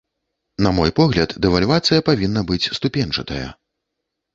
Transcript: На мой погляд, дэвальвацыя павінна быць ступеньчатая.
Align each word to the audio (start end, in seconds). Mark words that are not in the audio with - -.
На 0.67 0.71
мой 0.77 0.93
погляд, 1.01 1.37
дэвальвацыя 1.45 2.07
павінна 2.11 2.47
быць 2.51 2.71
ступеньчатая. 2.81 3.49